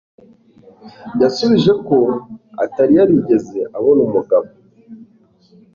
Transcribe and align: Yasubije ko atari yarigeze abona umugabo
Yasubije 1.21 1.71
ko 1.87 1.97
atari 2.63 2.93
yarigeze 2.99 3.59
abona 3.77 4.01
umugabo 4.07 4.47